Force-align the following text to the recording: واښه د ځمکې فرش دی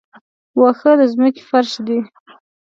واښه 0.59 0.91
د 0.99 1.01
ځمکې 1.13 1.41
فرش 1.49 1.71
دی 1.85 1.99